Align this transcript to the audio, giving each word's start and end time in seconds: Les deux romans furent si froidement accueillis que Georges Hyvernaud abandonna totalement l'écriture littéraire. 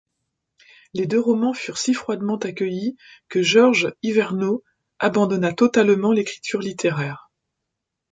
Les 0.95 1.05
deux 1.05 1.19
romans 1.21 1.53
furent 1.53 1.77
si 1.77 1.93
froidement 1.93 2.37
accueillis 2.37 2.97
que 3.29 3.43
Georges 3.43 3.93
Hyvernaud 4.01 4.63
abandonna 4.97 5.53
totalement 5.53 6.11
l'écriture 6.11 6.59
littéraire. 6.59 7.29